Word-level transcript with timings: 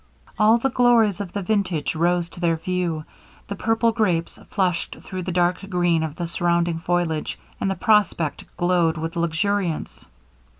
All 0.39 0.57
the 0.57 0.71
glories 0.71 1.21
of 1.21 1.31
the 1.31 1.43
vintage 1.43 1.93
rose 1.95 2.27
to 2.29 2.39
their 2.39 2.55
view: 2.55 3.05
the 3.47 3.55
purple 3.55 3.91
grapes 3.91 4.39
flushed 4.49 4.95
through 4.99 5.21
the 5.21 5.31
dark 5.31 5.57
green 5.69 6.01
of 6.01 6.15
the 6.15 6.25
surrounding 6.25 6.79
foliage, 6.79 7.37
and 7.59 7.69
the 7.69 7.75
prospect 7.75 8.43
glowed 8.57 8.97
with 8.97 9.15
luxuriance. 9.15 10.07